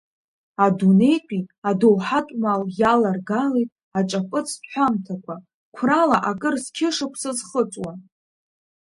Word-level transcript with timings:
Адунеитәи 0.65 1.41
адоуҳатә 1.69 2.33
мал 2.41 2.61
иаларгалеит 2.79 3.69
аҿаԥыцтә 3.99 4.65
ҳәамҭақәа, 4.71 5.35
қәрала 5.75 6.17
акыр 6.29 6.55
зқьышықәса 6.63 7.31
зхыҵуа. 7.37 7.91